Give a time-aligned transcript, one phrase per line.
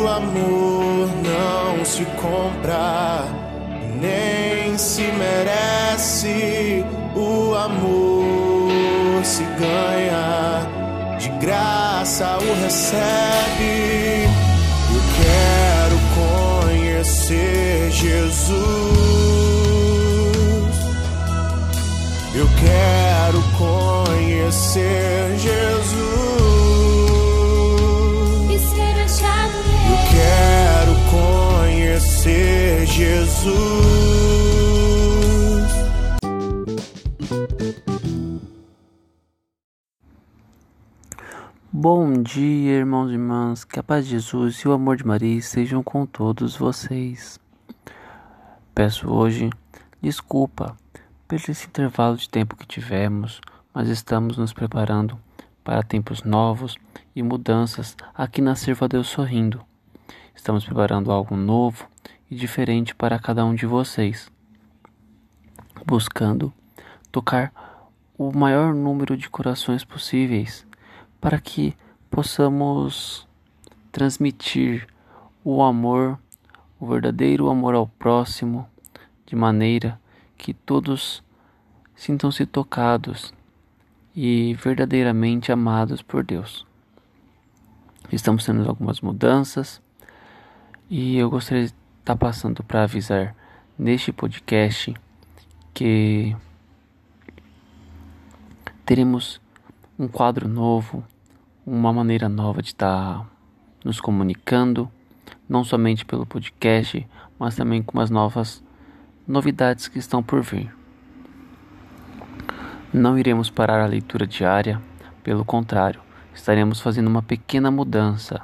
[0.00, 3.24] O amor não se compra,
[4.00, 6.84] nem se merece.
[7.14, 10.66] O amor se ganha,
[11.18, 14.49] de graça o recebe.
[33.00, 33.50] Jesus.
[41.72, 43.64] Bom dia, irmãos e irmãs.
[43.64, 47.40] Que a paz de Jesus e o amor de Maria estejam com todos vocês.
[48.74, 49.48] Peço hoje
[50.02, 50.76] desculpa
[51.26, 53.40] pelo esse intervalo de tempo que tivemos,
[53.72, 55.18] mas estamos nos preparando
[55.64, 56.76] para tempos novos
[57.16, 59.62] e mudanças aqui na Serva Deus Sorrindo.
[60.34, 61.88] Estamos preparando algo novo
[62.30, 64.30] e diferente para cada um de vocês,
[65.84, 66.52] buscando
[67.10, 67.52] tocar
[68.16, 70.66] o maior número de corações possíveis
[71.20, 71.74] para que
[72.10, 73.26] possamos
[73.90, 74.86] transmitir
[75.42, 76.18] o amor,
[76.78, 78.68] o verdadeiro amor ao próximo,
[79.26, 80.00] de maneira
[80.36, 81.22] que todos
[81.96, 83.34] sintam-se tocados
[84.14, 86.66] e verdadeiramente amados por Deus.
[88.12, 89.80] Estamos tendo algumas mudanças
[90.88, 93.34] e eu gostaria estar passando para avisar
[93.78, 94.94] neste podcast
[95.72, 96.36] que
[98.84, 99.40] teremos
[99.98, 101.04] um quadro novo,
[101.64, 103.24] uma maneira nova de estar
[103.84, 104.90] nos comunicando,
[105.48, 107.06] não somente pelo podcast,
[107.38, 108.62] mas também com as novas
[109.28, 110.74] novidades que estão por vir.
[112.92, 114.80] Não iremos parar a leitura diária,
[115.22, 116.00] pelo contrário,
[116.34, 118.40] estaremos fazendo uma pequena mudança.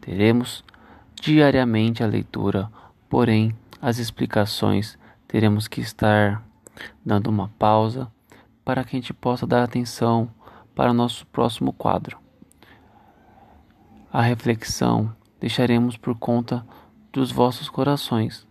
[0.00, 0.64] Teremos
[1.20, 2.70] diariamente a leitura,
[3.12, 6.42] porém as explicações teremos que estar
[7.04, 8.10] dando uma pausa
[8.64, 10.30] para que a gente possa dar atenção
[10.74, 12.18] para o nosso próximo quadro.
[14.10, 16.66] A reflexão deixaremos por conta
[17.12, 18.46] dos vossos corações,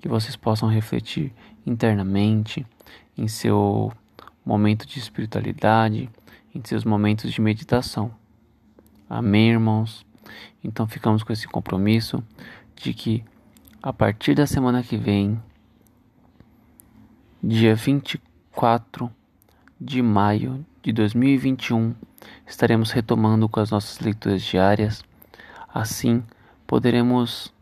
[0.00, 1.32] que vocês possam refletir
[1.64, 2.66] internamente
[3.16, 3.92] em seu
[4.44, 6.10] momento de espiritualidade,
[6.52, 8.12] em seus momentos de meditação.
[9.08, 10.04] Amém, irmãos?
[10.64, 12.20] Então ficamos com esse compromisso
[12.74, 13.24] de que
[13.84, 15.38] a partir da semana que vem,
[17.42, 19.10] dia 24
[19.78, 21.94] de maio de 2021,
[22.46, 25.04] estaremos retomando com as nossas leituras diárias.
[25.68, 26.24] Assim,
[26.66, 27.52] poderemos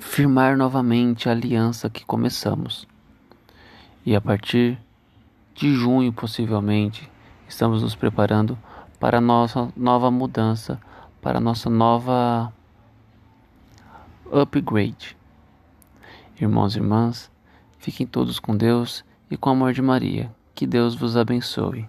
[0.00, 2.88] firmar novamente a aliança que começamos.
[4.04, 4.76] E a partir
[5.54, 7.08] de junho, possivelmente,
[7.48, 8.58] estamos nos preparando
[8.98, 10.80] para a nossa nova mudança,
[11.22, 12.52] para a nossa nova
[14.32, 15.16] upgrade.
[16.40, 17.30] Irmãos e irmãs,
[17.78, 20.34] fiquem todos com Deus e com o amor de Maria.
[20.54, 21.88] Que Deus vos abençoe.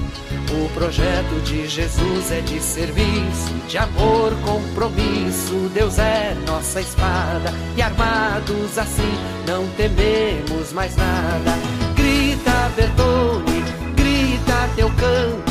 [0.53, 5.69] o projeto de Jesus é de serviço, de amor, compromisso.
[5.73, 11.53] Deus é nossa espada e armados assim não tememos mais nada.
[11.95, 13.63] Grita, Bertone,
[13.95, 15.50] grita teu canto,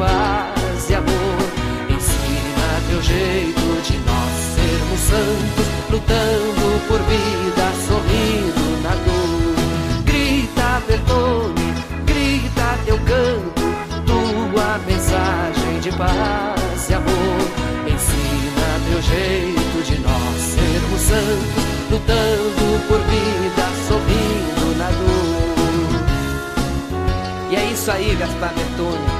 [0.00, 1.40] Paz e amor.
[1.90, 9.54] Ensina teu jeito de nós sermos santos, lutando por vida, sorrindo na dor.
[10.04, 11.74] Grita, Bertone,
[12.06, 13.66] grita teu canto,
[14.06, 17.40] tua mensagem de paz e amor.
[17.86, 25.50] Ensina teu jeito de nós sermos santos, lutando por vida, sorrindo na dor.
[27.50, 29.19] E é isso aí, Gaspar Bertone.